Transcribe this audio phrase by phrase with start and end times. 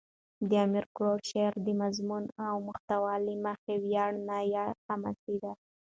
[0.49, 5.51] د امیر کروړ شعر دمضمون او محتوا له مخه ویاړنه یا حماسه ده.